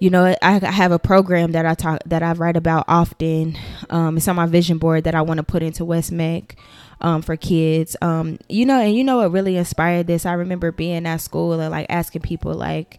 you 0.00 0.10
know, 0.10 0.34
I 0.42 0.58
have 0.58 0.92
a 0.92 0.98
program 0.98 1.52
that 1.52 1.64
I 1.64 1.74
talk 1.74 2.00
that 2.06 2.22
I 2.22 2.32
write 2.32 2.56
about 2.56 2.84
often. 2.88 3.56
Um, 3.88 4.16
it's 4.16 4.28
on 4.28 4.36
my 4.36 4.46
vision 4.46 4.78
board 4.78 5.04
that 5.04 5.14
I 5.14 5.22
want 5.22 5.38
to 5.38 5.44
put 5.44 5.62
into 5.62 5.84
West 5.84 6.12
Meck 6.12 6.56
um, 7.00 7.22
for 7.22 7.36
kids. 7.36 7.96
Um, 8.02 8.38
you 8.48 8.66
know, 8.66 8.80
and 8.80 8.94
you 8.94 9.04
know 9.04 9.18
what 9.18 9.32
really 9.32 9.56
inspired 9.56 10.06
this? 10.06 10.26
I 10.26 10.34
remember 10.34 10.72
being 10.72 11.06
at 11.06 11.20
school 11.22 11.58
and 11.58 11.70
like 11.70 11.86
asking 11.88 12.22
people 12.22 12.52
like, 12.54 12.98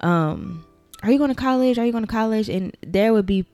um, 0.00 0.64
"Are 1.02 1.12
you 1.12 1.18
going 1.18 1.30
to 1.30 1.40
college? 1.40 1.78
Are 1.78 1.86
you 1.86 1.92
going 1.92 2.04
to 2.04 2.10
college?" 2.10 2.48
And 2.48 2.76
there 2.84 3.12
would 3.12 3.26
be 3.26 3.46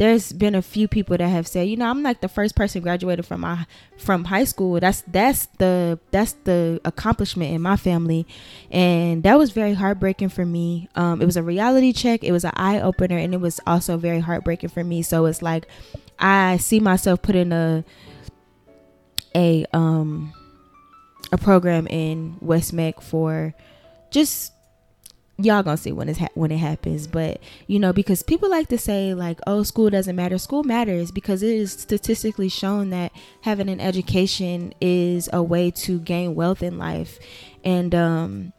there's 0.00 0.32
been 0.32 0.54
a 0.54 0.62
few 0.62 0.88
people 0.88 1.14
that 1.18 1.28
have 1.28 1.46
said, 1.46 1.68
you 1.68 1.76
know, 1.76 1.84
I'm 1.84 2.02
like 2.02 2.22
the 2.22 2.28
first 2.28 2.56
person 2.56 2.80
graduated 2.80 3.26
from 3.26 3.42
my 3.42 3.66
from 3.98 4.24
high 4.24 4.44
school. 4.44 4.80
That's 4.80 5.02
that's 5.06 5.44
the 5.58 5.98
that's 6.10 6.32
the 6.44 6.80
accomplishment 6.86 7.52
in 7.52 7.60
my 7.60 7.76
family, 7.76 8.26
and 8.70 9.22
that 9.24 9.36
was 9.36 9.50
very 9.50 9.74
heartbreaking 9.74 10.30
for 10.30 10.46
me. 10.46 10.88
Um, 10.94 11.20
it 11.20 11.26
was 11.26 11.36
a 11.36 11.42
reality 11.42 11.92
check. 11.92 12.24
It 12.24 12.32
was 12.32 12.44
an 12.44 12.52
eye 12.56 12.80
opener, 12.80 13.18
and 13.18 13.34
it 13.34 13.42
was 13.42 13.60
also 13.66 13.98
very 13.98 14.20
heartbreaking 14.20 14.70
for 14.70 14.82
me. 14.82 15.02
So 15.02 15.26
it's 15.26 15.42
like 15.42 15.66
I 16.18 16.56
see 16.56 16.80
myself 16.80 17.20
putting 17.20 17.52
a 17.52 17.84
a 19.36 19.66
um 19.74 20.32
a 21.30 21.36
program 21.36 21.86
in 21.88 22.38
West 22.40 22.72
Meck 22.72 23.02
for 23.02 23.52
just 24.10 24.54
y'all 25.44 25.62
gonna 25.62 25.76
see 25.76 25.92
when 25.92 26.08
it's 26.08 26.18
ha- 26.18 26.28
when 26.34 26.50
it 26.50 26.58
happens 26.58 27.06
but 27.06 27.40
you 27.66 27.78
know 27.78 27.92
because 27.92 28.22
people 28.22 28.50
like 28.50 28.68
to 28.68 28.78
say 28.78 29.14
like 29.14 29.38
oh 29.46 29.62
school 29.62 29.90
doesn't 29.90 30.16
matter. 30.16 30.38
School 30.38 30.64
matters 30.64 31.10
because 31.10 31.42
it 31.42 31.50
is 31.54 31.72
statistically 31.72 32.48
shown 32.48 32.90
that 32.90 33.12
having 33.42 33.68
an 33.68 33.80
education 33.80 34.72
is 34.80 35.28
a 35.32 35.42
way 35.42 35.70
to 35.70 35.98
gain 36.00 36.34
wealth 36.34 36.62
in 36.62 36.78
life. 36.78 37.18
And 37.64 37.94
um 37.94 38.52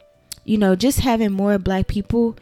you 0.44 0.58
know 0.58 0.74
just 0.74 1.00
having 1.00 1.32
more 1.32 1.58
black 1.58 1.86
people 1.86 2.36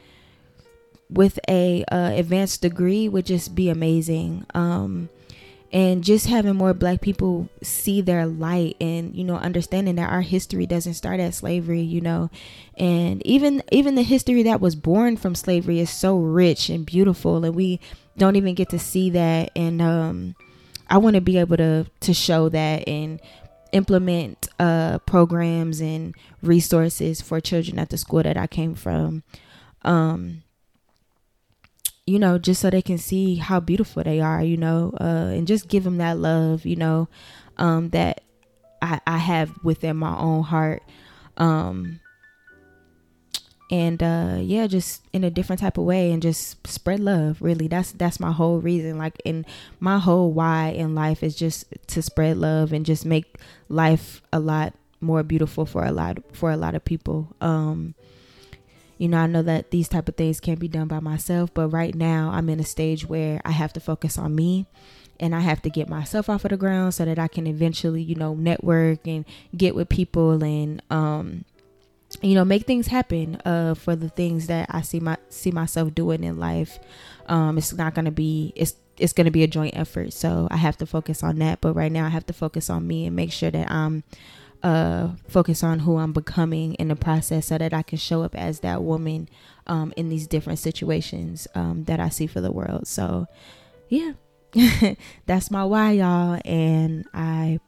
with 1.09 1.41
a 1.49 1.85
uh, 1.91 2.13
advanced 2.15 2.63
degree 2.63 3.09
would 3.09 3.27
just 3.27 3.55
be 3.55 3.69
amazing. 3.69 4.47
Um 4.55 5.09
and 5.73 6.03
just 6.03 6.27
having 6.27 6.57
more 6.57 6.75
black 6.75 7.01
people 7.01 7.49
see 7.63 8.01
their 8.01 8.27
light 8.27 8.77
and 8.81 9.15
you 9.15 9.23
know 9.23 9.37
understanding 9.37 9.95
that 9.97 10.11
our 10.11 10.23
history 10.23 10.67
doesn't 10.67 10.95
start 10.95 11.21
at 11.21 11.35
slavery 11.35 11.81
you 11.81 12.01
know. 12.01 12.31
And 12.77 13.25
even 13.27 13.63
even 13.71 13.95
the 13.95 14.03
history 14.03 14.43
that 14.45 14.61
was 14.61 14.75
born 14.75 15.17
from 15.17 15.35
slavery 15.35 15.79
is 15.79 15.91
so 15.91 16.19
rich 16.19 16.69
and 16.69 16.85
beautiful 16.85 17.45
and 17.45 17.55
we 17.55 17.81
don't 18.19 18.37
even 18.37 18.55
get 18.55 18.71
to 18.71 18.79
see 18.79 19.11
that. 19.11 19.51
And 19.55 19.81
um 19.81 20.35
i 20.89 20.99
want 20.99 21.15
to 21.15 21.21
be 21.21 21.39
able 21.39 21.57
to 21.57 21.87
to 22.01 22.13
show 22.13 22.49
that 22.49 22.89
and 22.89 23.21
implement 23.73 24.49
uh 24.59 24.99
programs 25.01 25.81
and 25.81 26.17
resources 26.43 27.21
for 27.21 27.41
children 27.41 27.79
at 27.79 27.91
the 27.91 27.97
school 27.97 28.23
that 28.23 28.37
i 28.37 28.47
came 28.49 28.75
from. 28.75 29.23
Um 29.83 30.43
you 32.07 32.19
know, 32.19 32.39
just 32.39 32.61
so 32.61 32.71
they 32.71 32.83
can 32.83 32.99
see 32.99 33.37
how 33.37 33.61
beautiful 33.61 34.03
they 34.03 34.21
are, 34.21 34.43
you 34.43 34.57
know, 34.57 34.93
uh, 35.01 35.31
and 35.33 35.47
just 35.47 35.69
give 35.69 35.85
them 35.85 35.99
that 35.99 36.19
love, 36.19 36.67
you 36.67 36.77
know, 36.77 37.09
um, 37.59 37.91
that 37.91 38.23
I, 38.83 39.01
I 39.07 39.19
have 39.19 39.53
within 39.63 39.97
my 39.97 40.17
own 40.17 40.43
heart. 40.43 40.83
Um, 41.37 42.01
and 43.71 44.03
uh 44.03 44.39
yeah 44.41 44.67
just 44.67 45.03
in 45.13 45.23
a 45.23 45.31
different 45.31 45.61
type 45.61 45.79
of 45.79 45.85
way 45.85 46.11
and 46.11 46.23
just 46.23 46.67
spread 46.67 46.99
love 46.99 47.41
really 47.41 47.69
that's 47.69 47.93
that's 47.93 48.19
my 48.19 48.33
whole 48.33 48.59
reason 48.59 48.99
like 48.99 49.21
in 49.25 49.47
my 49.79 49.99
whole 49.99 50.33
why 50.33 50.69
in 50.71 50.95
life 50.95 51.23
is 51.23 51.37
just 51.37 51.65
to 51.87 52.03
spread 52.03 52.37
love 52.37 52.73
and 52.73 52.85
just 52.85 53.07
make 53.07 53.37
life 53.69 54.23
a 54.33 54.41
lot 54.41 54.75
more 55.01 55.23
beautiful 55.23 55.65
for 55.65 55.85
a 55.85 55.93
lot 55.93 56.19
for 56.33 56.51
a 56.51 56.57
lot 56.57 56.75
of 56.75 56.85
people 56.85 57.35
um 57.41 57.95
you 59.01 59.09
know 59.09 59.19
i 59.19 59.27
know 59.27 59.43
that 59.43 59.71
these 59.71 59.89
type 59.89 60.09
of 60.09 60.15
things 60.17 60.41
can't 60.41 60.61
be 60.61 60.69
done 60.69 60.87
by 60.87 61.01
myself 61.01 61.53
but 61.55 61.69
right 61.69 61.95
now 61.95 62.31
i'm 62.35 62.49
in 62.51 62.61
a 62.61 62.65
stage 62.65 63.07
where 63.07 63.41
i 63.45 63.51
have 63.51 63.73
to 63.73 63.81
focus 63.81 64.19
on 64.19 64.35
me 64.35 64.67
and 65.19 65.35
i 65.35 65.41
have 65.41 65.63
to 65.63 65.71
get 65.71 65.89
myself 65.89 66.29
off 66.29 66.45
of 66.45 66.51
the 66.51 66.57
ground 66.57 66.93
so 66.93 67.05
that 67.07 67.19
i 67.19 67.27
can 67.27 67.47
eventually 67.47 68.03
you 68.03 68.15
know 68.15 68.35
network 68.35 69.07
and 69.07 69.25
get 69.57 69.75
with 69.75 69.89
people 69.89 70.45
and 70.45 70.83
um 70.91 71.45
you 72.21 72.35
know 72.35 72.45
make 72.45 72.67
things 72.67 72.89
happen 72.89 73.41
uh 73.45 73.75
for 73.75 73.97
the 73.97 74.09
things 74.11 74.49
that 74.49 74.67
i 74.71 74.83
see 74.83 75.01
my 75.01 75.17
see 75.29 75.51
myself 75.51 75.95
doing 75.95 76.25
in 76.25 76.39
life. 76.39 76.79
Um 77.27 77.57
it's 77.57 77.73
not 77.73 77.95
gonna 77.95 78.11
be 78.11 78.53
it's 78.57 78.75
it's 78.99 79.15
going 79.15 79.25
to 79.25 79.31
be 79.31 79.43
a 79.43 79.47
joint 79.47 79.77
effort. 79.77 80.13
So 80.13 80.47
i 80.51 80.57
have 80.57 80.77
to 80.79 80.87
focus 80.87 81.23
on 81.23 81.39
that 81.39 81.61
but 81.61 81.75
right 81.75 81.91
now 81.91 82.05
i 82.05 82.09
have 82.11 82.27
to 82.27 82.33
focus 82.33 82.69
on 82.69 82.87
me 82.87 83.07
and 83.07 83.17
make 83.17 83.33
sure 83.33 83.51
that 83.51 83.71
i'm 83.71 84.03
uh, 84.63 85.09
focus 85.29 85.63
on 85.63 85.81
who 85.81 85.97
I'm 85.99 86.13
becoming 86.13 86.75
in 86.75 86.89
the 86.89 86.97
process 86.97 87.47
so 87.47 87.59
that 87.59 87.73
I 87.73 87.83
can 87.83 87.99
show 87.99 88.23
up 88.23 88.35
as 88.35 88.61
that 88.61 88.83
woman 88.83 89.29
um, 89.67 89.93
in 89.97 90.09
these 90.09 90.27
different 90.27 90.59
situations 90.59 91.49
um, 91.55 91.85
that 91.85 92.01
I 92.01 92.09
see 92.09 92.27
for 92.27 92.41
the 92.41 92.53
world. 92.53 92.87
So, 92.87 93.27
yeah, 93.89 94.13
that's 95.27 95.51
my 95.51 95.65
why, 95.65 95.93
y'all. 95.93 96.41
And 96.45 97.07
I, 97.15 97.61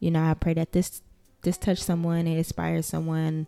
you 0.00 0.10
know, 0.10 0.22
I 0.22 0.34
pray 0.34 0.54
that 0.54 0.72
this 0.72 1.02
this 1.42 1.56
touch 1.56 1.78
someone, 1.78 2.26
it 2.26 2.36
inspires 2.36 2.86
someone, 2.86 3.46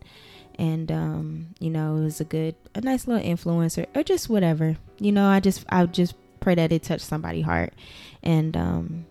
and 0.55 0.91
um, 0.91 1.47
you 1.59 1.69
know, 1.69 1.97
it 1.97 2.03
was 2.03 2.21
a 2.21 2.25
good, 2.25 2.55
a 2.73 2.81
nice 2.81 3.07
little 3.07 3.23
influencer, 3.23 3.85
or 3.95 4.03
just 4.03 4.29
whatever. 4.29 4.77
You 4.99 5.11
know, 5.11 5.27
I 5.27 5.39
just, 5.39 5.65
I 5.69 5.85
just 5.85 6.15
pray 6.39 6.55
that 6.55 6.71
it 6.71 6.83
touched 6.83 7.05
somebody's 7.05 7.45
heart, 7.45 7.73
and 8.23 8.55
um, 8.57 9.05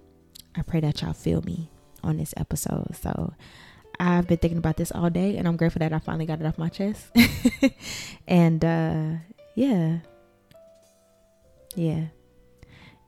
I 0.57 0.63
pray 0.63 0.81
that 0.81 1.03
y'all 1.03 1.13
feel 1.13 1.43
me 1.43 1.69
on 2.03 2.17
this 2.17 2.35
episode. 2.37 2.95
So 3.01 3.35
I've 4.01 4.27
been 4.27 4.39
thinking 4.39 4.59
about 4.59 4.77
this 4.77 4.93
all 4.93 5.11
day 5.11 5.37
and 5.37 5.47
I'm 5.47 5.57
grateful 5.57 5.81
that 5.81 5.93
I 5.93 5.99
finally 5.99 6.27
got 6.27 6.41
it 6.41 6.47
off 6.47 6.59
my 6.59 6.69
chest. 6.69 7.11
and 8.27 8.65
uh 8.65 9.05
yeah. 9.55 9.99
Yeah. 11.75 12.07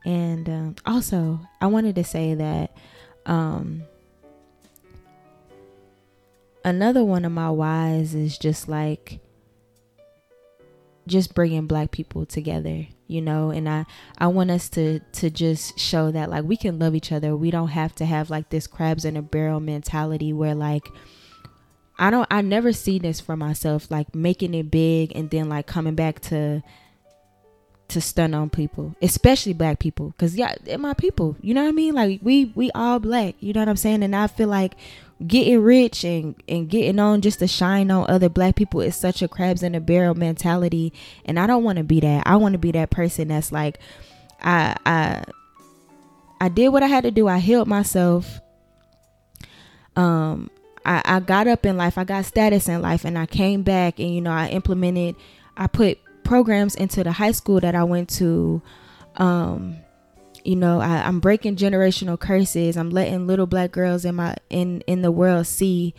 And 0.07 0.49
um, 0.49 0.77
also, 0.85 1.41
I 1.61 1.67
wanted 1.67 1.95
to 1.97 2.05
say 2.05 2.35
that 2.35 2.77
um 3.27 3.83
another 6.65 7.05
one 7.05 7.25
of 7.25 7.33
my 7.33 7.51
whys 7.51 8.15
is 8.15 8.39
just 8.39 8.69
like 8.69 9.21
just 11.07 11.35
bringing 11.35 11.67
black 11.67 11.91
people 11.91 12.27
together 12.27 12.87
you 13.07 13.21
know? 13.21 13.51
And 13.51 13.69
i 13.69 13.87
i 14.19 14.27
want 14.27 14.51
us 14.51 14.69
to 14.71 15.01
to 15.01 15.31
just 15.31 15.79
show 15.79 16.11
that 16.11 16.31
like 16.31 16.45
we 16.45 16.57
can 16.57 16.79
love 16.79 16.95
each 16.95 17.13
other. 17.13 17.37
We 17.37 17.51
don't 17.51 17.69
have 17.69 17.95
to 17.97 18.05
have 18.05 18.31
like 18.31 18.51
this 18.51 18.67
crabs 18.67 19.05
in 19.05 19.17
a 19.17 19.23
barrel 19.23 19.61
mentality 19.61 20.33
where 20.33 20.55
like 20.55 20.89
i 21.99 22.11
don't 22.11 22.27
i 22.31 22.41
never 22.41 22.73
see 22.73 22.99
this 22.99 23.21
for 23.21 23.37
myself 23.37 23.89
like 23.89 24.13
making 24.15 24.53
it 24.53 24.69
big 24.69 25.13
and 25.15 25.31
then 25.31 25.49
like 25.49 25.65
coming 25.65 25.95
back 25.95 26.19
to 26.19 26.61
to 27.87 28.01
stun 28.01 28.35
on 28.35 28.51
people 28.51 28.97
especially 29.03 29.53
black 29.53 29.79
people. 29.79 30.09
Because 30.09 30.35
yeah 30.35 30.55
they're 30.63 30.79
my 30.79 30.95
people. 30.95 31.37
You 31.41 31.55
know 31.55 31.63
what 31.63 31.69
i 31.69 31.73
mean? 31.73 31.95
Like 31.95 32.21
we 32.23 32.47
we 32.55 32.71
all 32.73 32.99
black. 32.99 33.37
You 33.41 33.53
know 33.53 33.61
what 33.61 33.69
i'm 33.69 33.77
saying? 33.77 34.03
And 34.03 34.17
i 34.17 34.27
feel 34.27 34.49
like 34.49 34.75
getting 35.27 35.63
rich 35.63 36.05
and 36.05 36.35
and 36.49 36.69
getting 36.69 36.99
on 36.99 37.21
just 37.21 37.39
to 37.39 37.47
shine 37.47 37.91
on 37.91 38.09
other 38.11 38.29
black 38.29 38.57
people 38.57 38.81
is 38.81 38.97
such 38.97 39.23
a 39.23 39.29
crabs 39.29 39.63
in 39.63 39.75
a 39.75 39.81
barrel 39.81 40.15
mentality. 40.15 40.93
And 41.25 41.39
i 41.39 41.47
don't 41.47 41.65
want 41.65 41.79
to 41.79 41.85
be 41.85 42.01
that. 42.01 42.27
I 42.27 42.37
want 42.37 42.53
to 42.53 42.59
be 42.59 42.73
that 42.73 42.91
person 42.91 43.29
that's 43.29 43.53
like 43.53 43.79
i 44.43 44.77
i 44.85 45.25
i 46.41 46.49
did 46.49 46.69
what 46.69 46.83
i 46.83 46.87
had 46.87 47.05
to 47.05 47.11
do. 47.11 47.29
I 47.29 47.39
healed 47.39 47.69
myself. 47.69 48.41
Um 49.97 50.51
I, 50.87 51.01
I 51.05 51.21
got 51.21 51.47
up 51.47 51.65
in 51.65 51.79
life, 51.79 51.97
I 51.97 52.05
got 52.05 52.27
status 52.27 52.69
in 52.69 52.83
life, 52.83 53.07
and 53.07 53.19
I 53.19 53.25
came 53.27 53.63
back 53.63 53.99
and 53.99 54.15
you 54.15 54.21
know 54.21 54.33
I 54.33 54.49
implemented, 54.49 55.17
I 55.57 55.67
put 55.67 55.99
programs 56.25 56.75
into 56.75 57.05
the 57.05 57.13
high 57.13 57.33
school 57.33 57.61
that 57.61 57.75
I 57.75 57.85
went 57.85 58.09
to. 58.11 58.61
Um, 59.17 59.77
you 60.45 60.57
know, 60.57 60.81
I, 60.81 61.07
I'm 61.07 61.21
breaking 61.21 61.57
generational 61.57 62.19
curses. 62.19 62.77
I'm 62.77 62.91
letting 62.91 63.27
little 63.27 63.47
black 63.47 63.73
girls 63.73 64.05
in 64.05 64.17
my 64.17 64.37
in 64.51 64.83
in 64.83 65.03
the 65.03 65.11
world 65.11 65.47
see 65.47 65.95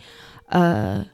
uh 0.50 1.04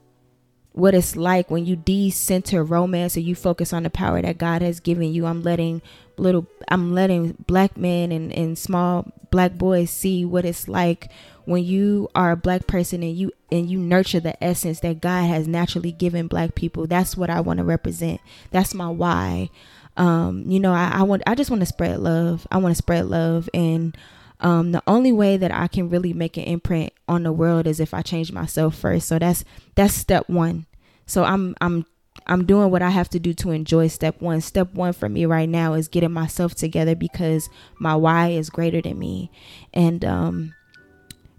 what 0.73 0.95
it's 0.95 1.17
like 1.17 1.51
when 1.51 1.67
you 1.67 1.77
decenter 1.77 2.65
romance 2.65 3.17
and 3.17 3.25
you 3.25 3.35
focus 3.35 3.73
on 3.73 3.83
the 3.83 3.91
power 3.91 4.23
that 4.23 4.39
God 4.39 4.62
has 4.62 4.81
given 4.81 5.12
you. 5.12 5.27
I'm 5.27 5.43
letting 5.43 5.83
little 6.17 6.47
I'm 6.69 6.95
letting 6.95 7.33
black 7.47 7.77
men 7.77 8.12
and, 8.12 8.33
and 8.33 8.59
small 8.59 9.11
black 9.31 9.55
boys 9.55 9.91
see 9.91 10.25
what 10.25 10.45
it's 10.45 10.69
like 10.69 11.11
when 11.45 11.65
you 11.65 12.09
are 12.15 12.33
a 12.33 12.37
black 12.37 12.67
person 12.67 13.03
and 13.03 13.17
you 13.17 13.33
and 13.51 13.69
you 13.69 13.79
nurture 13.79 14.21
the 14.21 14.43
essence 14.43 14.81
that 14.81 15.01
God 15.01 15.25
has 15.25 15.47
naturally 15.47 15.93
given 15.93 16.27
black 16.27 16.55
people. 16.55 16.87
That's 16.87 17.17
what 17.17 17.31
I 17.31 17.41
want 17.41 17.59
to 17.59 17.65
represent. 17.65 18.21
That's 18.51 18.75
my 18.75 18.89
why. 18.89 19.51
Um, 19.97 20.45
you 20.51 20.59
know, 20.59 20.73
I, 20.73 20.91
I 20.95 21.03
want 21.03 21.23
I 21.27 21.35
just 21.35 21.51
want 21.51 21.61
to 21.61 21.67
spread 21.67 22.01
love. 22.01 22.47
I 22.51 22.59
want 22.59 22.73
to 22.75 22.79
spread 22.79 23.07
love 23.07 23.49
and 23.53 23.97
um, 24.43 24.73
the 24.73 24.83
only 24.89 25.13
way 25.13 25.37
that 25.37 25.53
I 25.53 25.69
can 25.69 25.89
really 25.89 26.13
make 26.13 26.37
an 26.37 26.43
imprint 26.43 26.93
on 27.07 27.23
the 27.23 27.33
world 27.33 27.69
is 27.69 27.79
if 27.79 27.95
I 27.95 28.03
change 28.03 28.33
myself 28.33 28.77
first. 28.77 29.07
So 29.07 29.19
that's 29.19 29.45
that's 29.77 29.95
step 29.95 30.29
one. 30.29 30.67
So 31.07 31.23
I'm 31.23 31.55
I'm 31.61 31.87
I'm 32.27 32.45
doing 32.45 32.71
what 32.71 32.83
I 32.83 32.91
have 32.91 33.09
to 33.11 33.21
do 33.21 33.33
to 33.35 33.53
enjoy 33.53 33.87
step 33.87 34.21
one. 34.21 34.41
Step 34.41 34.75
one 34.75 34.93
for 34.95 35.09
me 35.09 35.27
right 35.27 35.49
now 35.49 35.75
is 35.75 35.87
getting 35.87 36.13
myself 36.13 36.57
together 36.57 36.97
because 36.97 37.49
my 37.79 37.95
why 37.95 38.31
is 38.31 38.51
greater 38.51 38.83
than 38.83 38.99
me. 38.99 39.31
And 39.73 40.05
um 40.05 40.55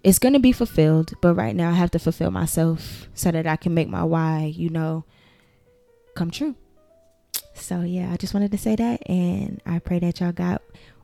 it's 0.02 0.20
gonna 0.20 0.40
be 0.40 0.54
fulfilled, 0.54 1.14
but 1.22 1.36
right 1.36 1.56
now 1.56 1.72
I 1.72 1.74
have 1.74 1.92
to 1.92 2.00
fulfill 2.00 2.32
myself 2.32 3.08
so 3.14 3.32
that 3.32 3.46
I 3.46 3.58
can 3.58 3.74
make 3.74 3.90
my 3.90 4.04
why, 4.06 4.54
you 4.56 4.70
know, 4.70 5.04
come 6.16 6.32
true. 6.32 6.56
So 7.54 7.82
yeah, 7.82 8.12
I 8.12 8.18
just 8.18 8.34
wanted 8.34 8.52
to 8.52 8.58
say 8.58 8.76
that 8.76 9.08
and 9.10 9.62
I 9.66 9.80
pray 9.80 10.00
that 10.00 10.20
y'all 10.20 10.32
got 10.32 10.62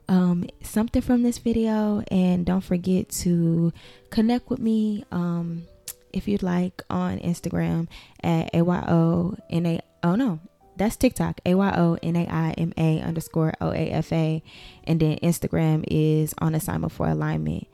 um, 0.08 0.46
something 0.62 1.00
from 1.02 1.22
this 1.22 1.38
video 1.38 2.02
and 2.10 2.44
don't 2.44 2.62
forget 2.62 3.08
to 3.10 3.72
connect 4.10 4.50
with 4.50 4.58
me 4.58 5.04
um, 5.12 5.66
if 6.12 6.26
you'd 6.26 6.42
like 6.42 6.82
on 6.90 7.18
Instagram 7.20 7.86
at 8.22 8.52
AYONA. 8.52 9.80
Oh 10.02 10.14
no, 10.16 10.40
that's 10.76 10.96
TikTok, 10.96 11.40
A-Y-O-N-A-I-M-A 11.46 13.00
underscore 13.02 13.52
O-A-F-A. 13.60 14.42
And 14.84 14.98
then 14.98 15.18
Instagram 15.18 15.84
is 15.86 16.34
on 16.38 16.54
assignment 16.54 16.92
for 16.92 17.06
alignment. 17.06 17.66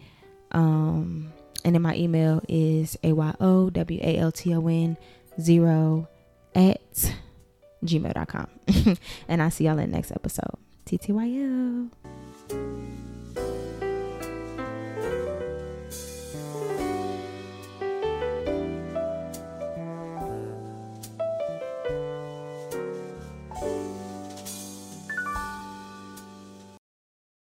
Um, 0.53 1.33
and 1.65 1.75
then 1.75 1.83
my 1.83 1.95
email 1.97 2.43
is 2.49 2.99
A-Y-O-W-A-L-T-O-N 3.03 4.97
zero 5.41 6.09
at 6.55 7.15
gmail.com. 7.87 8.49
and 9.29 9.43
I'll 9.43 9.51
see 9.51 9.65
y'all 9.65 9.79
in 9.79 9.91
the 9.91 9.97
next 9.97 10.13
episode. 10.13 10.57
TTYL. 10.87 11.91